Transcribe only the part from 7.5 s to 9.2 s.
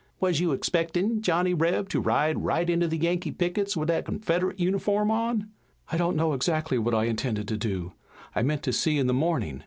do. I meant to see in the